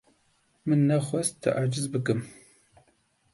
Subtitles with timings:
[0.67, 2.25] Min nexwest te aciz bikim.